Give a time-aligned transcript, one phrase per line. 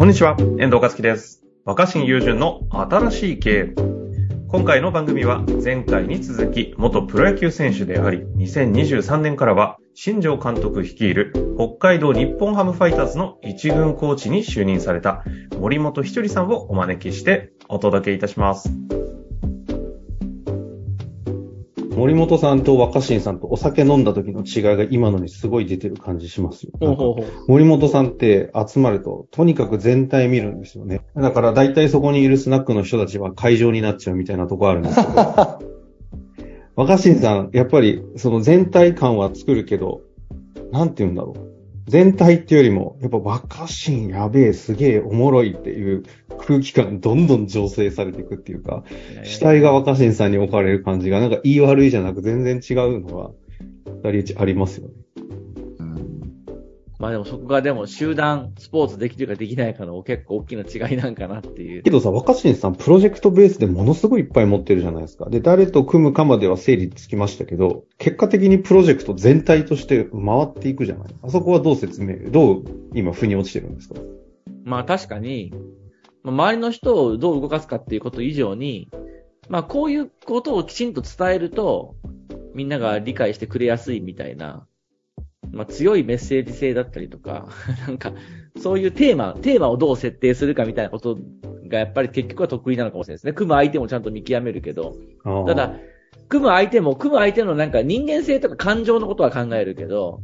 [0.00, 1.44] こんにちは、遠藤和樹です。
[1.66, 3.74] 若新友人の新しい経営。
[4.48, 15.22] 今回の番組は前回に続き元プロ野球選手であり、2023年からは新庄監督率いる北海道日本ハムファイターズの一軍コーチに就任された
[15.58, 18.72] 森本ひとりさんをお招きしてお届けいたします。
[22.00, 26.72] 森本さんと若新さんとお酒飲んだ時の違いが今のにすごい出てる感じしますよ。
[26.80, 27.44] ほうほうほう。
[27.46, 31.02] 森本さんって集まると、とにかく全体見るんですよね。
[31.14, 35.58] だから大体そこにいるスナックの人たちは会場になっちゃうみたいなとこあるんですけど。
[36.74, 40.00] 若新さん、やっぱりその全体感は作るけど、
[40.72, 41.49] なんて言うんだろう。
[41.90, 46.04] 全体っていうよりも、やっぱ若新やべえ、すげえおもろいっていう
[46.38, 48.84] 空気感どんどん醸成されていくっていうか、
[49.24, 53.30] 主体が若新さんに置かれる感じが、なんか言い悪いじゃなく全然違うのが、
[54.12, 54.94] 二人ありますよね。
[57.00, 61.90] まあでもそこがでも集団スポーツできるかできないかの結構大きな違いなんかなっていうけ。
[61.90, 65.30] どさ、若新さん、プロジェクトベースでものすごいいっぱい持ってるじゃないですか。
[65.30, 73.94] で、誰と組むかまでは整理つきましたけど、結果的にプロジェクト全体として回っていくじゃないあそこはどう説明、どう今、腑に落ちてるんですか？
[74.64, 75.54] まあ確かに、
[76.22, 78.90] まあ周りの人をどう動かすかっていうこと以上に、
[79.48, 81.94] まあこういうことをきちんと伝えると、
[82.54, 84.66] みんなが理解してくれやすいみたいな、
[85.52, 87.48] まあ強いメッセージ性だったりとか、
[87.86, 88.12] なんか、
[88.58, 91.18] そういうテーマ、テーマをどう設定するかみたいなこと
[91.68, 93.32] がやっぱり結局は得意なのかもしれないですね。
[93.32, 94.96] 組む相手もちゃんと見極めるけど、
[95.46, 95.76] ただ、
[96.28, 100.20] 組む相手も、組む相手のなんか人間性とか感情のことは考えるけど、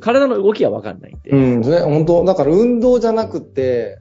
[0.00, 1.30] 体の動きはわかんないんで。
[1.30, 3.98] うん、ね、本当だから運動じゃなくて、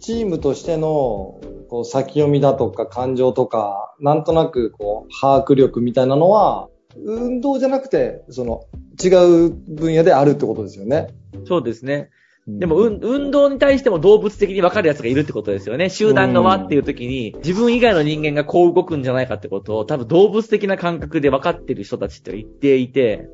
[0.00, 6.68] チームとしての、こう、先読みだとか感情とか、なんとなく、こう、把握力みたいなのは、
[7.04, 8.62] 運動じゃなくて、その、
[9.02, 9.08] 違
[9.46, 11.08] う分野であるってことですよね。
[11.46, 12.10] そうですね。
[12.48, 15.90] でも、うん、運動に対しても動物的に分かる奴がいるってことですよね。
[15.90, 23.28] 集団が輪っていう時に、自分以外の人間がこう動くんじゃないかってことを、多分動物的な感覚で分かってる人たちって一定いて、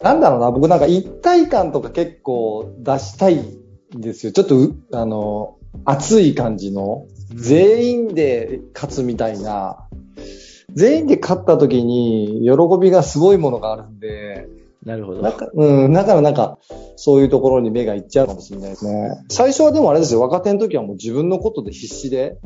[0.00, 4.32] なんだろうな、僕なんか一体感とか結構出したいんですよ。
[4.32, 9.83] ちょっとう、あの、熱い感じの、全員で勝つみたいな、
[10.74, 14.48] 全員で勝った時に喜びがすごいものがあるんで、
[14.84, 15.22] なるほど。
[15.22, 16.58] なんか、うん、だからなんか、
[16.96, 19.24] そういうところに目がいっちゃうかもしれないですね。
[19.30, 22.38] 最初はでもあれですよ、若手の時はもう自分のことで必死で、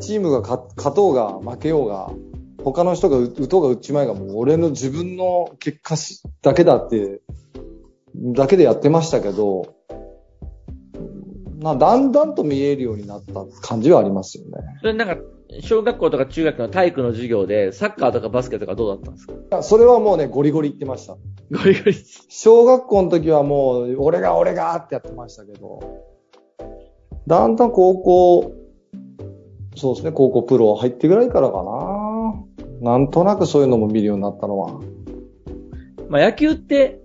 [0.00, 2.12] チームが勝勝とうが負けようが、
[2.62, 7.20] 他の人が打打とうが打っちまいがもう俺の自分の結果しだけだって、
[8.14, 9.74] だけでやってましたけど、
[11.58, 14.50] なだんだんと見えるようになった感じはありますよね。
[14.80, 15.16] それなんか、
[15.60, 19.62] 小学校とか中学の体育の授業で、サッカーとかバスケとかどうだったんですか？
[19.62, 21.14] それはもうね、ゴリゴリ言ってました。
[21.14, 21.18] ゴ
[21.64, 21.94] リゴリ。
[22.28, 25.80] 小学校の時はもう、俺が俺がってやってましたけど、
[27.26, 28.52] だんだん高校、
[29.76, 32.92] そうですね、高校プロ入ってぐらいからかな。
[32.92, 34.80] なんとなくそういうのも見るようになったのは。
[36.08, 37.00] まあ野球って、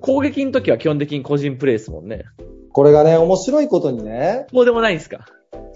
[0.00, 2.24] 攻撃の時は基本的に個人プレーですもんね。
[2.72, 5.26] これがね、面白いことにね、もうでもないんですか？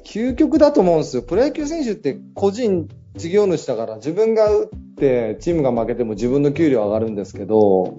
[0.04, 1.22] 究極だと思うんですよ。
[1.22, 7.96] プロ野球選手って個人事業主だから自分が打ってチームが負けても自分の給料上がるんですけど、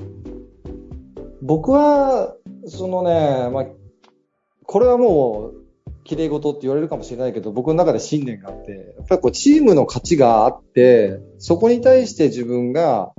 [1.42, 3.66] 僕は、そのね、まあ、
[4.66, 5.64] これはもう、
[6.06, 13.14] 綺麗事って言われるかもしれないけど、僕の中で信念があって、やっぱりこうチームの勝ちがあって、そこに対して自分が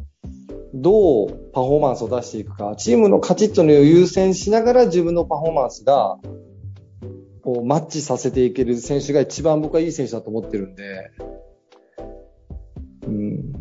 [0.74, 6.18] どうパフォーマンスを出していくか、チームの勝ちというのを優先しながら自分のパフォーマンスが
[7.44, 11.10] こうマッチさせていける選手が一番僕はいい選手だと思ってるんで、
[13.06, 13.52] うん、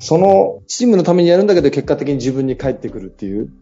[0.00, 3.52] そのチームのためにやるんだけど結果的に自分に返ってくるっていう、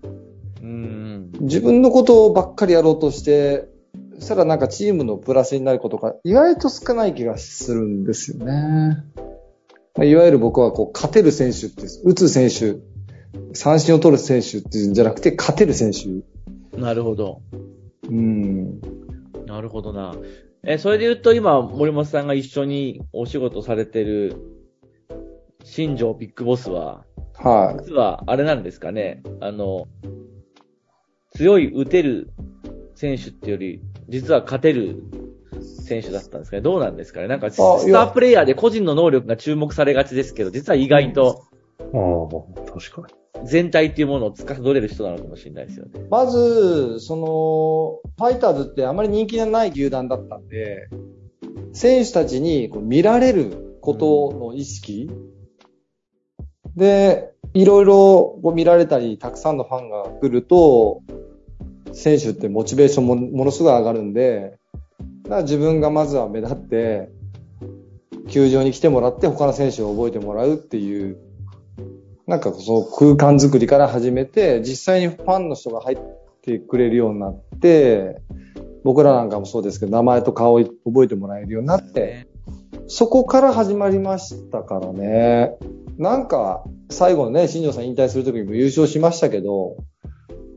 [0.62, 1.32] うーん。
[1.41, 3.69] 自分のことばっかりやろうとして、
[4.15, 9.05] そしたらなんかチームのプラスになることが意外と少ない気がするんですよね。
[9.97, 12.81] まあいわゆる僕はこう勝てる選手って、打つ選手、
[13.53, 16.09] 三振を取る選手っていうんじゃなくて勝てる選手。
[16.79, 17.43] なるほど。
[18.12, 18.81] うん。
[19.47, 20.14] なるほどな。
[20.64, 24.37] え、それで言うと今、森本さんが一緒にお仕事されてる、
[25.64, 27.05] 新庄ビッグボスは、
[27.35, 27.85] はい。
[27.85, 29.23] 実はあれなんですかね。
[29.41, 29.88] あの、
[31.35, 32.31] 強い打てる
[32.94, 35.03] 選手ってより、実は勝てる
[35.61, 36.61] 選手だったんですかね。
[36.61, 37.29] どうなんですかね。
[37.29, 41.47] なんか、スタープレイヤーで個人の能力が注目されがちですけど、実は意外と
[41.94, 43.46] ああ、確かに。
[43.46, 46.06] 全体っていうものを司れる人なのかもしれないですよね。
[46.11, 50.88] まず、その、ファイターズってあまり人気のない球団だったんで、
[51.73, 55.11] 選手たちにこう見られることの意識、
[56.76, 57.94] で、いろいろ
[58.43, 61.02] こう見られたり、たくさんのファンが来ると、
[61.93, 64.58] 選手ってモチベーションもものすごい上がるんで、
[65.25, 67.11] だから自分がまずは目立って、
[68.28, 71.19] 球場に来てもらって他の選手を覚えてもらうっていう、
[72.27, 75.99] なんかその空間作りから始めて、実際にファンの人が入っ
[76.43, 78.21] てくれるようになって、
[78.85, 82.27] 僕らなんかもそうですけど、名前と顔を覚えてもらえるようになって、
[82.87, 85.57] そこから始まりましたからね。
[85.99, 89.77] なんか、最後のね、新庄さん引退するときも優勝しましたけど、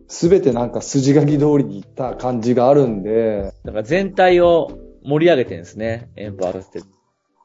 [0.08, 4.70] すべてなんか筋書き通りにいった感じがあるんで、だから全体を
[5.04, 6.80] 盛り上げてるんですね、エンパワーステ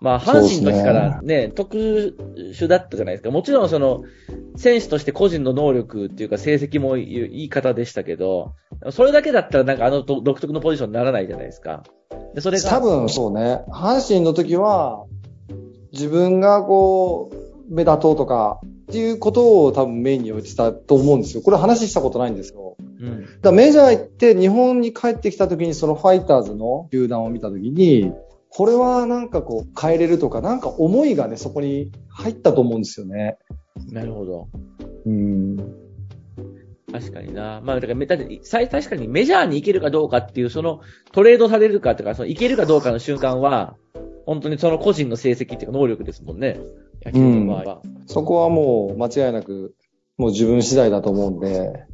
[0.00, 1.76] まあ、阪神の時からね、特
[2.54, 3.30] 殊だったじゃないですか。
[3.30, 4.02] もちろんその、
[4.56, 8.54] 選手として個人の能力っていうか成績もいい方でしたけど、
[8.90, 11.82] それだけだったらなんかあの独特のポジションにならないじゃないですか。
[12.34, 12.70] で、それが。
[12.70, 15.04] 多分そうね、阪神の時は、
[15.92, 18.60] 自分がこう、目立とうとか、
[18.90, 21.42] っていうことを多分メインに置いてたと思うんですよ。
[21.42, 22.76] これ話したことないんですよ。
[23.00, 23.20] うん。
[23.20, 28.12] だからメジャー行って日本に帰ってきた時にそのファイターズの球団を見た時に、
[28.52, 33.38] これはなんかこう変えれるとか、なんか思いがね、そこに入ったと思うんですよね。
[33.92, 34.48] なるほど。
[35.06, 35.56] うん。
[36.92, 37.60] 確かにな。
[37.64, 40.80] まあ、だからめ、だ確かにメジャーに行けるかどうかっていう、その
[41.12, 43.76] トレードされるかとか、その行けるかどうかの瞬間は、
[44.26, 46.60] 本当にその個人の成績っていうか能力ですもんね。
[47.04, 47.82] 野球の場合は。
[48.06, 49.74] そこはもう間違いなく、
[50.18, 51.84] もう自分次第だと思うんで、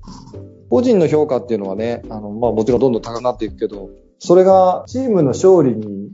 [0.71, 6.11] 個人の評価っていうのはね、あの、まあもちろんどんどん高くなっていくけど、それがチームの勝利に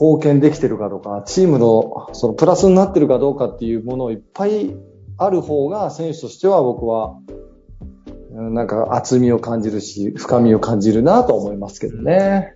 [0.00, 4.74] 貢献できてるかとか、チームのそのプラスになってるかどうかっていうものをいっぱい
[5.16, 12.54] ある方が選手としては僕は、うんなんか厚みを感じるし、深みを感じるなと思いますけどね。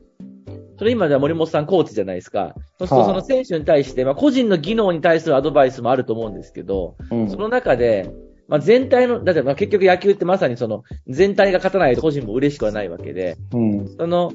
[0.78, 2.54] それ今じゃ森本さんコーチじゃないですか。
[2.78, 8.12] そうするとその選手に対して、まあ個人の技能に対するアドバイスもあると思うんですけど、うんその中で、
[8.46, 13.88] まあ全体の、だってまあ結局野球ってまさにその全体が勝たないと個人も嬉しくはないわけで、うん。
[13.96, 14.32] その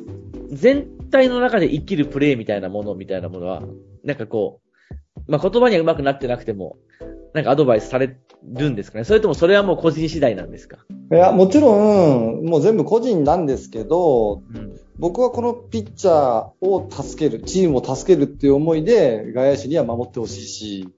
[0.49, 3.63] 全体の中で生きるプレーみたいなものみたいなものは、
[4.03, 6.77] なんかこう、まあ言葉には上手くなってなくても、
[7.33, 10.77] なんかアドバイスされるんですかねそれともそれはもう個人次第なんですか？
[11.11, 14.79] いや、もちろん、もう全部個人なんですけど、うん。
[14.99, 20.89] 僕はこのピッチャーを助ける、チームを助けるっていう思いで外野手には守ってほしいし、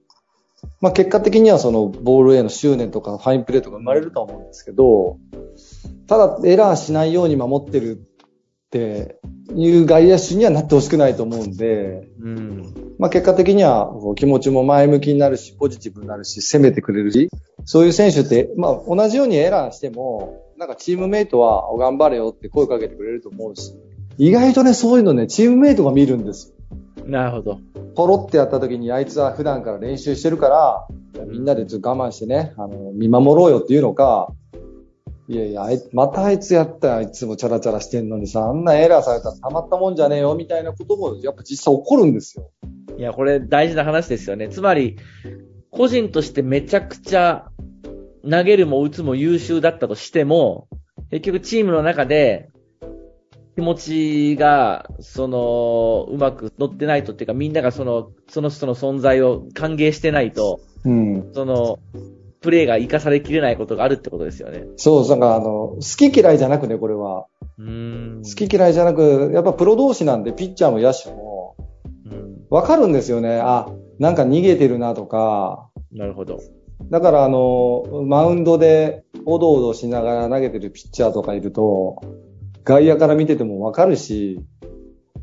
[0.80, 5.18] まあ結果的にはそのボールへの執念とかファインプレーとか生まれるとは思うんですけど、
[6.06, 9.19] ただエラーしないように守ってるって
[9.56, 12.94] いう外野手にはなってほしくないと思うんで、うん。
[12.98, 17.30] まあ結果的にはこう気持ちも前向きになるし、ポジティブになるし、攻めてくれるし、
[17.64, 23.74] そういう選手って、まあ同じようにエラーしても、なんかチームメイトはお頑張れよって声かけてくれると思うし、
[24.18, 26.52] 意外とね、そういうのね、チームメイトが見るんです
[26.98, 27.06] よ。
[27.06, 27.58] なるほど。
[27.94, 34.32] ポロってやった時にあいつは普段から練習してるから、みんなでちょっと我慢してね、あの、見守ろうよっていうのか、
[35.30, 42.50] いやいや、またあいつやったよ、あいつもチャラチャラしてんのにさ、あんなエラーされたらたまったもんじゃねえよ、みたいなことも、やっぱ実際起こるんですよ。
[42.98, 44.48] いや、これ大事な話ですよね。
[44.48, 44.96] つまり、
[45.70, 47.48] 個人としてめちゃくちゃ
[48.28, 50.66] 投げるも打つも優秀だったとしても、
[51.12, 52.48] 結局チームの中で
[53.54, 61.30] 気持ちが、その、うまく乗ってないとっていうか、みんながその、その人の存在を歓迎してないと、うん。
[61.34, 61.78] その、
[62.40, 64.64] プレーが活かされきれないことがあるってことですよね。
[64.76, 67.26] そう、なんかあの、好き嫌いじゃなくね、これは。
[67.58, 68.22] うーん。
[68.22, 71.56] 好き嫌いじゃなく、やっぱプロ同士なんで、ピッチャーも野手も、
[72.06, 72.46] うん。
[72.48, 73.38] わかるんですよね。
[73.42, 76.40] あ、なんか逃げてるなとか、なるほど。
[76.90, 82.00] だからあの、マウンドでおどおどしながら投げてるピッチャーとかいると、
[82.64, 84.40] 外野から見ててもわかるし、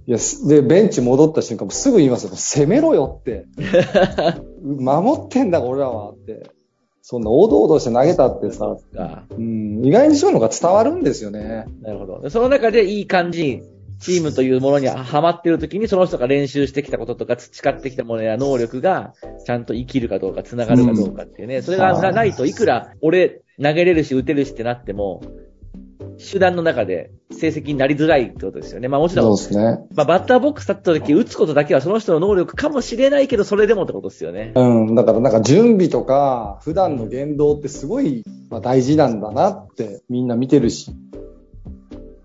[0.06, 2.36] いや、すで、ベンチ戻った瞬間もすぐ言いますよ。
[2.36, 3.46] 攻めろよって。
[4.64, 6.44] 守ってんだ、俺らはって。
[7.10, 11.64] そんなおどおどして投げたってさ、あうん、意外にそういうのが伝わるんですよね。
[11.82, 12.20] なるほど。
[12.20, 13.62] でその中でいい感じ、
[14.02, 19.14] チームというものにはまっているときに、その人が練習してきたこととか培ってきたものや能力が、
[19.46, 21.62] ちゃんと生きるかどうか、繋がるかどうかっていうね。
[21.62, 25.22] それがなないといくら、俺、投げれるし、打てるしってなっても、
[26.18, 28.88] 手段の中で成績になりづらいってことですよね。
[28.88, 29.86] まあもちろん、そうですね。
[29.96, 34.52] まあバッターボックス立った時、打つことだけはその人の能力かもしれないけど、それでもってことですよね。
[34.56, 40.92] うん、だからなんか準備とか、普段の言動ってすごい、まあ、大事なんだなってみんな見てるし。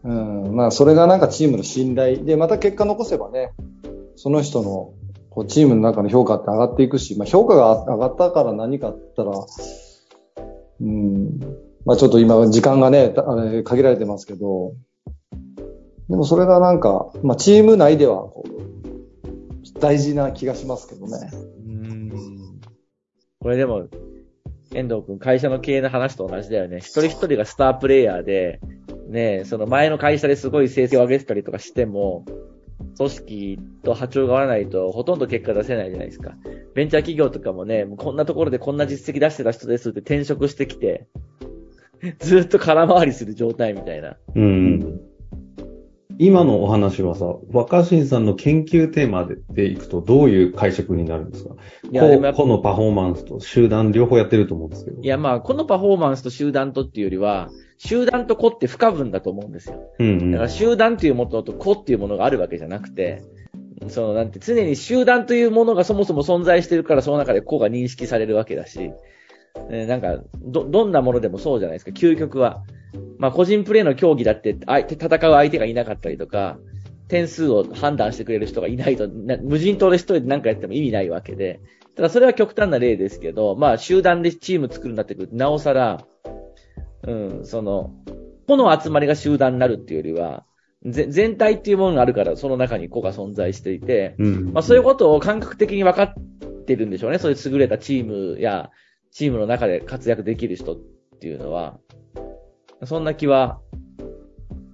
[0.05, 3.53] うん、まあそれがなんかチームの信頼で、また結果残せばね、
[4.17, 4.93] その人の
[5.31, 9.33] こうチームの中の評価って上がっていくし、まあ評価が上がったから何かあったら、
[10.81, 11.41] うん、
[11.85, 14.75] まあちょっと今時間がね、あれ限られてますけど、
[16.09, 18.31] でもそれがなんか、まあチーム内では
[19.81, 21.31] 大事な気がしますけどね。
[21.67, 22.13] うん
[23.41, 23.89] これでも、
[24.73, 26.79] 遠藤くん、会社の経営の話と同じだよね。
[26.79, 28.61] 一人一人がスタープレイヤーで、
[29.09, 32.25] ね、その前の会社ですごい成績を上げてたりとかしても、
[32.97, 36.35] 組織と波長が合わないとほとんど結果出せないじゃないですか。
[36.75, 41.09] ベンチャー企業とかもね、もうこんなところでこんな実績出してた人ですって転職してきて、
[42.21, 44.17] ずっと空回りする状態みたいな。
[44.35, 45.01] うん。
[46.19, 51.55] 今のお話はさ、若新さんの研究テーマででいくとどういう解釈になるんですか？
[51.91, 55.01] いや個個のパフォーマンスと集団両方やってると思うんですけど。
[55.01, 59.81] いや、まあ、このパフォーマンスと集団とっていうよりは、集団と個って不可分だと思うんですよ。
[59.99, 60.31] うんうん。
[60.33, 63.23] だから集団というものと個っていうものがあるわけじゃなくて、
[63.89, 68.93] そのなんて常に集団というものがそもそも存在してるからその中で個が認識されるわけだし、
[69.71, 72.63] えーなんか、ど、どんなものでもそうじゃないですか、究極は。
[73.19, 76.59] まあ個人プレーの競技だって、相手、戦う相手がいなかったりとか、
[77.09, 81.61] 点数を判断してくれる人がいないと、な無人島で一人で何かやっても意味ないわけで、
[81.95, 86.05] ただそれは極端な例ですけど、まあ集団でチーム作るんだってくると、なおさら、
[87.07, 87.93] うん、その、
[88.47, 90.45] 個の集まりが集団になるっていうよりは、
[90.85, 94.53] ぜ全体っていうものがあるから、その中に個が存在していて、うん。
[94.53, 96.15] まあそういうことを感覚的に分かっ
[96.65, 97.19] てるんでしょうね。
[97.19, 98.05] そういう優れたチー
[98.35, 98.71] ムや、
[99.13, 100.77] チームの中で活躍できる人っ
[101.21, 101.79] ていうのは、
[102.85, 103.61] そんな気は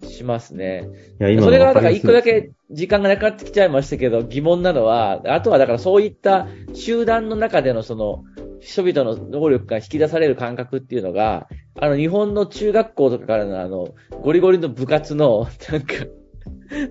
[0.02, 0.88] しますね。
[1.21, 8.25] いや、今のそれが、だから一個だけ時間がなくなってきちゃいましたけど、疑問なのは、あとはだからそういった集団の中でのその、
[8.61, 11.49] 人々の能力が引き出される感覚っていうのが、
[11.80, 15.95] あの日本の中学校とかからのあの、ゴリゴリの部活の、なんか、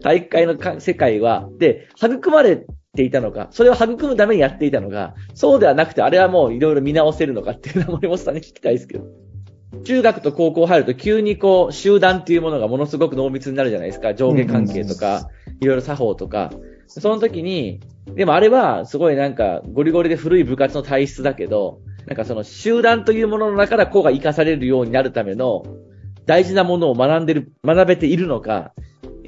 [0.02, 2.66] 体育会のか世界は、で、育まれ
[2.98, 9.06] ていたのか、それを育むためにやっていたのか、そうではなくて、あれはもういろいろ見直せるのかっていうのは森本さんに聞きたいですけど。
[9.84, 14.14] 中学と高校入ると急にこう、集団っていうものがものすごく濃密になるじゃないですか。
[14.14, 15.30] 上下関係とか、
[15.62, 16.52] いろいろ作法とか。
[16.88, 17.82] その時に、
[18.16, 25.64] でもあれはすごいなんかゴリゴリで古い部活の体質だけど、なんかその集団というものの中から子が活かされるようになるための
[26.26, 28.74] 大事なものを学んでる、学べているのか、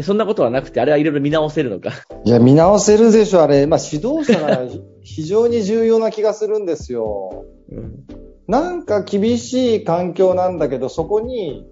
[0.03, 1.91] そんなことはなくて、あれはいろいろ見直せるのか？
[2.25, 3.67] いや、見直せるでしょ、あれ。
[3.67, 4.61] まあ、指導者が
[5.01, 7.45] 非常に重要な気がするんですよ。
[7.71, 8.05] うん。
[8.47, 11.65] なんか厳しい環境なんだけど、そこに、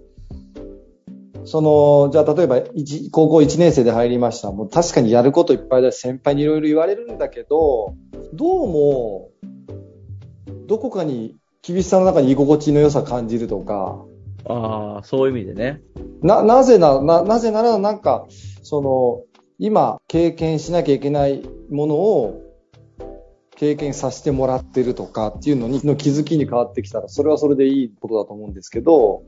[1.44, 4.52] その、じゃあ例えば一高校1年生で入りました。
[4.52, 7.94] もう確かにやることいっぱいだし、先輩にいろいろ言われるんだけど、
[8.34, 9.30] どうも、
[10.66, 14.04] どこかに厳しさの中に居心地の良さ感じるとか、
[14.48, 15.80] ああ、そういう意味でね。
[16.22, 18.26] な、なぜな、な、なぜならなんか、
[18.62, 19.22] その、
[19.58, 22.48] 今経験しなきゃいけないものを
[23.56, 29.22] 経験させてもらってるとかっていうのに、の気づきに変わってきたら、それはそれでいいことだと思うんですけど、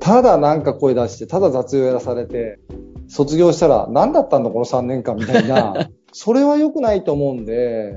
[0.00, 2.58] ただなんか声出して、ただ雑用やらされて、
[3.06, 7.94] 卒業したら何だったんだこの3年間みたいな、 それは良くないと思うんで、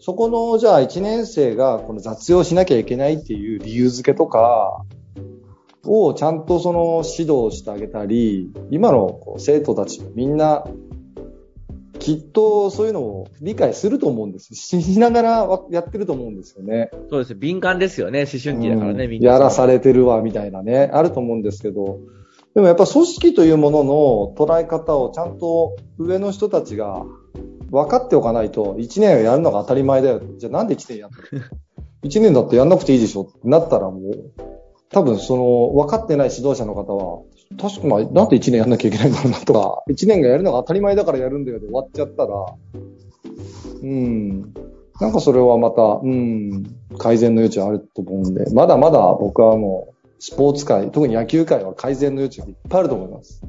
[0.00, 4.84] そこの、じゃあ1年生がこの雑用しなきゃいけないっていう理由付けとか、
[5.84, 10.64] をちゃんとその指導してあげたり、今のこう生徒たちみんな、
[11.98, 14.54] きっとそういうのを理解すると思うんです。
[14.54, 16.90] しながらわやってると思うんですよね。
[17.10, 17.34] そうです。
[17.34, 18.20] 敏感ですよね。
[18.20, 19.18] 思春期だからね、うん。
[19.18, 21.98] やらされてるわ、みたいなね、あると思うんですけど、
[22.54, 27.04] でもやっぱ組織というものの捉え方をちゃんと上の人たちが
[27.70, 30.20] 分かっておかないと、1年をやるのが当たり前だよ。
[30.38, 31.42] じゃあなんで1年やったの
[32.04, 34.32] ?1 年だってやんなくていいでしょってなったらもう、
[34.90, 37.22] 多分その分かってない指導者の方は、
[37.60, 42.46] 確かまあ、なんで1年やんなきゃいけないんだろうなとか、1年がやるのが当たり前だからやるんだよで終わっちゃったら、
[43.82, 44.54] うん。
[45.00, 46.64] なんかそれはまた、うん、
[46.98, 53.42] 改善の余地はあると思うんで、まだまだ僕はもう、スポーツ界、特に野球界は改善の余地がいっぱいあると思います。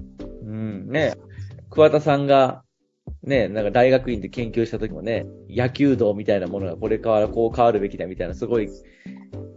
[0.44, 1.16] うん、ね。
[1.70, 2.64] 桑田さんが、
[3.24, 8.70] ね、なんか大学院で研究した時もね、野球道みたいなものがこれからこう変わるべきだみたいなすごい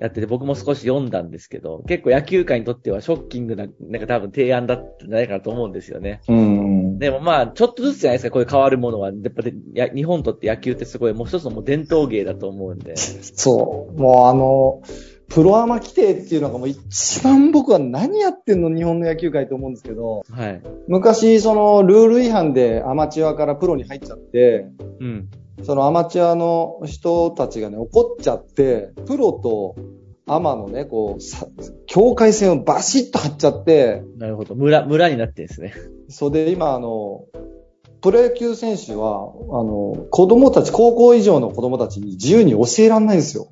[0.02, 6.20] やってて、僕も少し読んだんですけど、結構野球界にとってはショッキングな、なんか多分提案だったんじゃないかなと思うんですよね。
[6.26, 6.98] うん。
[6.98, 9.12] でもまあ、ちょっとずつじゃないですか、こういう変わるものは。
[9.12, 12.96] やっぱり、や日本にとって野球ってすごいもう一つのもう伝統芸だと思うんで。
[12.96, 14.00] そう。
[14.00, 14.82] もうあの、
[15.28, 20.60] プロアマ規定っていうのがもう一番僕は何やってんの日本の野球界と思うんですけど、はい。
[20.88, 24.66] 昔そのルール違反でアマチュアからプロに入っちゃって、
[25.00, 25.28] うん。
[25.62, 29.76] そのアマチュアの人たちがね、怒っちゃって、プロと
[30.26, 31.46] アマのね、こう、さ
[31.86, 34.54] 境界線をバシッと張っちゃって、なるほど。
[34.54, 35.74] 村、村になってんですね。
[36.08, 37.24] それで今あの、
[38.00, 43.48] プロ野球選手は、あの、子供たち、高校以上の子供たちに自由に教えられないんですよ。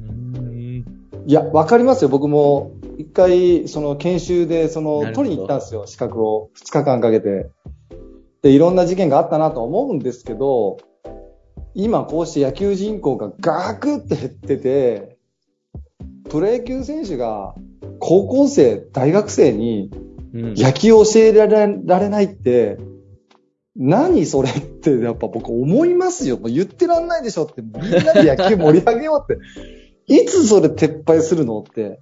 [0.00, 0.84] うん。
[1.26, 2.08] いや、わかりますよ。
[2.10, 5.86] 僕も、一回、その研修で、その、取りに行ったんですよ。
[5.86, 6.50] 資格を。
[6.54, 7.48] 二日間かけて。
[8.42, 10.76] で、いろんな事件があったなと思うんですけど、
[11.74, 15.18] 今こうして野球人口がガクって減ってて、
[16.28, 17.54] プロ野球選手が
[17.98, 19.90] 高校生、大学生に
[20.34, 20.54] うん。
[20.54, 22.78] 野球を教えられられないって、
[23.76, 26.36] 何それってやっぱ僕思いますよ。
[26.36, 27.72] もう言ってらんないでしょって、みん
[28.04, 29.42] なで野球盛り上げようって。
[30.10, 32.00] いつそれ撤廃するのって。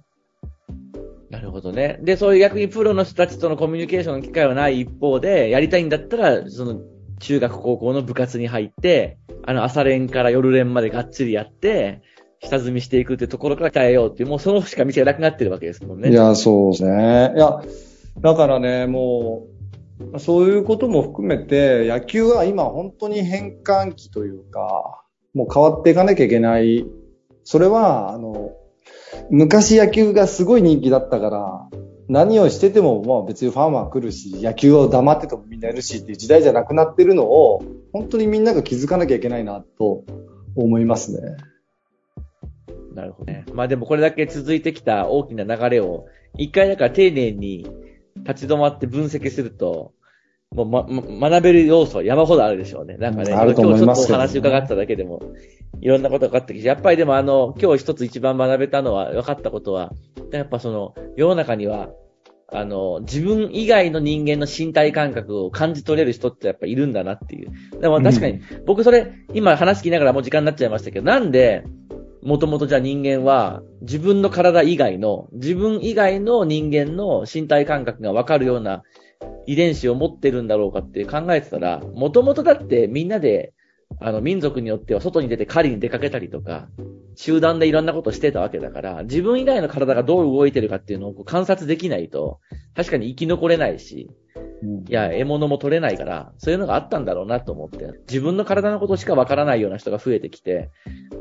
[1.29, 1.99] なるほどね。
[2.01, 6.79] で、そういう逆にプロの人たちとのコミュニケーションの機会はない一方で、やりたいんだったら、その、
[7.19, 12.01] 中学高校の部活に入って、あの、朝練から夜練までがっちりやって、
[12.39, 16.11] 下積みしていくってところから鍛えようっていう、もうそのしか道がなくなってるわけですもんね。
[16.11, 17.33] いや、そうですね。
[17.35, 17.61] いや、
[18.21, 19.47] だからね、も
[20.13, 26.85] う、そういうことも含めて、野球は今本当に変換期というか、もう変わっていかなきゃいけない。
[27.43, 28.51] それは、あの、
[29.29, 31.66] 昔野球がすごい人気だったから、
[32.09, 40.03] 何をしてても、まあ別にファンは来るし、野球を黙っててもみんないるしっていう時代じゃなくなってるのを、本当にみんなが気づかなきゃいけないなと
[40.55, 41.35] 思いますね。
[42.93, 43.45] なるほどね。
[43.53, 46.05] まあでもこれだけ続いてきた大きな流れを、
[46.37, 47.67] 一回だから丁寧に
[48.15, 49.91] 立ち止まって分析すると、
[50.55, 52.97] もうま、ま、学べる要素は山ほどあるでしょうね。
[52.97, 55.21] なんかね、あると思いますけどね今日ちょっとお話伺っただけでも、
[55.81, 59.91] いろんなことが分かってきて、やっぱりでもあの、今日一つ一番学べたのは、分かったことは、
[60.31, 61.89] やっぱその、世の中には、
[62.51, 67.51] あの、自分以外の人間の身体感覚を感じ取れる人ってやっぱいるんだなっていう。
[67.81, 71.65] でも確かに、僕それ、今話聞きながらもう時間になっちゃいましたけど、なんで、
[72.23, 78.83] もともとじゃあ人間は自分の体以外の、自分以外の人間の身体感覚がわかるような
[79.45, 83.53] 遺伝子を持ってるんだろうかって考えてたら、もともとだってみんなで、
[83.99, 86.67] あの民族によっては外に出て狩りに出かけたりとか、
[87.15, 92.39] 集団でいろんなことをしてたわけだから、自分以外の体がどう動いてるかっていうのを観察できないと、
[92.75, 94.09] 確かに生き残れないし、
[94.87, 100.69] いや、獲物も取れないから、そういうのがあったんだろうなと思って、自分の体のことしかわからないような人が増えてきて、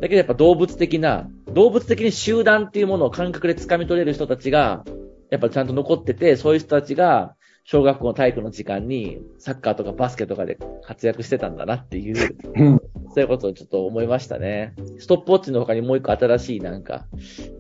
[0.00, 4.85] だけどやっぱ動物的な、動物的に集団っていうものを感覚で掴み取れる人たちが、
[5.31, 7.36] やっぱちゃんと残ってて、そういう人たちが、
[7.69, 12.81] 小学校の体育の時間に、サッカーとかバスケとかで活躍してたんだなっていう、うん
[13.13, 14.75] そういうことをちょっと思いましたね。
[14.99, 17.07] ストップウォッチの他にもう一個新しいなんか、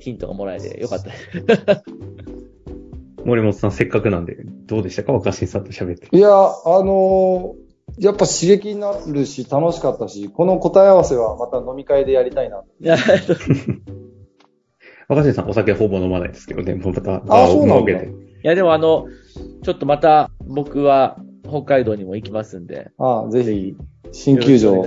[0.00, 1.84] ヒントがもらえてよかったです。
[3.24, 5.12] 森本さん、せっかくなんで、どうでしたか？
[5.12, 6.14] 若新さんと喋って。
[6.14, 6.30] いや、あ
[6.84, 7.66] のー
[7.98, 12.62] やっぱ刺激になるし、楽しかったし、この答え合わせはまた飲み会でやりたいな。
[12.80, 12.96] いや、
[15.08, 18.12] 若新さん、お酒ほぼ飲まないですけどね、もうまた、あそうなんだ設けて。
[18.12, 19.06] いやでもあの、
[19.62, 23.76] ちょっとまた僕は北海道にも行きますんで、ああぜひ、
[24.12, 24.84] 新球場。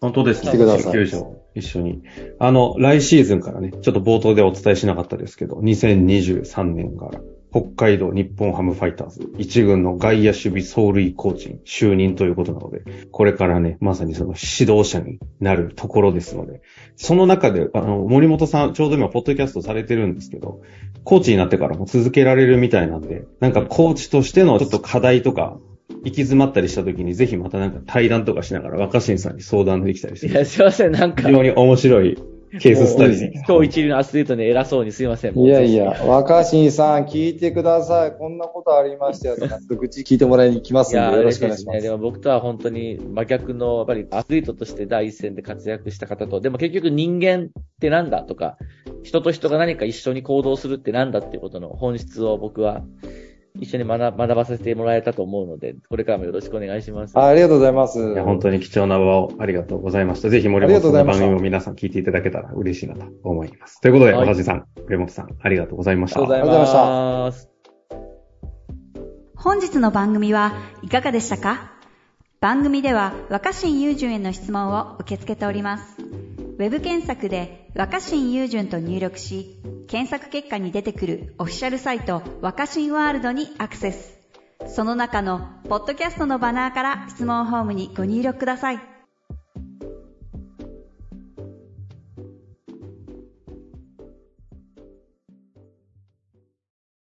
[0.00, 0.48] 本当ですね。
[0.48, 2.02] 来てください球場、一緒に。
[2.38, 7.20] あの、来シーズンからね、ちょっと冒頭でお伝えしなかったですけど、2023年から、
[7.52, 16.62] 北海道日本ハムファイターズ一軍の外野守備走塁コーチに就任ということなので、これからね、まさにその指導者になるところですので、
[16.96, 20.62] その中で、あの、森本さん、ちょうど今、ポッドキャストされてるんですけど、
[21.04, 25.58] コーチになってからも続けられるみたいなんで、なんかコーチとしてのちょっと課題とか、
[26.02, 30.32] 行き詰まったりした時に、ぜひまたなんか対談とかしながら若新さんに相談できたりする。
[30.32, 32.16] いや、すいません、なんか、非常に面白い
[32.58, 35.38] ケーススタディで今日一流のアスリートに偉そうにすいません。
[35.38, 38.12] いやいや、若新さん聞いてください。
[38.12, 39.36] こんなことありましたよ
[39.68, 41.80] 愚痴聞いてもらいに来ますいや、んで、よろ嬉しくお願いします。
[41.80, 48.58] でも僕とは本当に真逆の、やっぱりアスリートとして第一線で活躍した方と、でも結局人間ってなんだとか、
[49.04, 52.82] 人と人が何か一緒に行動するってなんだっていうことの本質を僕は
[53.54, 57.18] 一緒に学学ばせてもらえたと思うので、これからもよろしくお願いします。
[57.18, 57.98] あありがとうございます。
[57.98, 60.28] いや、本当に貴重な場をありがとうございました。
[60.28, 63.80] ぜひ森本さんの番組も皆さん聞いていただけたら嬉しいなと思います。
[63.80, 66.20] ということで、はい若新さん、森本さん、ありがとうございました。
[66.20, 67.50] ありがとうございます。
[69.34, 71.72] 本日の番組はいかがでしたか？
[72.40, 75.96] 番組では若新雄純への質問を受け付けております。
[76.00, 79.56] ウェブ検索で若新雄純と入力し、
[79.86, 84.18] 検索結果に出てくるオフィシャルサイト若新ワールドにアクセス。
[84.66, 88.89] その中のポッドキャストのバナーから質問ホームにご入力ください。